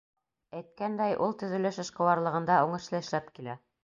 Әйткәндәй, 0.59 1.17
ул 1.25 1.35
төҙөлөш 1.41 1.77
эшҡыуарлығында 1.83 2.57
уңышлы 2.69 2.99
эшләп 3.05 3.29
килә. 3.37 3.57